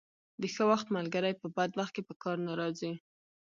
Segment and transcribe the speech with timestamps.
[0.41, 2.93] د ښه وخت ملګري په بد وخت کې په کار نه راځي.